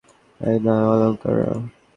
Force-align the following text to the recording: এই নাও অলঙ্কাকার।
এই 0.39 0.57
নাও 0.65 0.85
অলঙ্কাকার। 0.93 1.37